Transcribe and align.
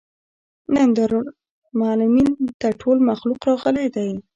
نن 0.75 0.89
دارالمعلمین 0.97 2.29
ته 2.61 2.67
ټول 2.81 2.97
مخلوق 3.09 3.39
راغلى 3.49 3.87
دی. 3.95 4.09